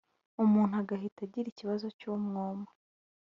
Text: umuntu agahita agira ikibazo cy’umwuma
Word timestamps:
umuntu 0.43 0.73
agahita 0.81 1.19
agira 1.27 1.47
ikibazo 1.49 1.85
cy’umwuma 1.99 2.67